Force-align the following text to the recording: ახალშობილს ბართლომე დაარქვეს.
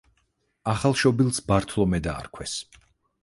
ახალშობილს 0.71 1.43
ბართლომე 1.51 2.01
დაარქვეს. 2.07 2.57